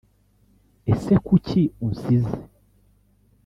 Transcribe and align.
Ese 0.91 1.13
kuki 1.25 1.61
unsize 1.85 2.37